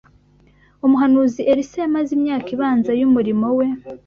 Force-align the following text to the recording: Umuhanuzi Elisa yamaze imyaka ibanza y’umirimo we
Umuhanuzi 0.85 1.41
Elisa 1.51 1.77
yamaze 1.83 2.09
imyaka 2.17 2.47
ibanza 2.55 2.91
y’umirimo 2.99 3.47
we 3.57 3.65